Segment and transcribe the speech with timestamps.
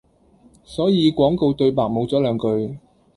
[0.63, 2.75] 所以廣告對白無咗兩句